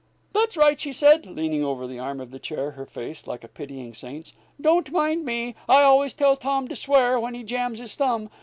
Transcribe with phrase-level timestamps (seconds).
[0.33, 3.47] "That's right," she said, leaning over the arm of the chair, her face like a
[3.47, 4.33] pitying saint's.
[4.59, 8.31] "Don't mind me, I always tell Tom to swear, when he jams his thumb.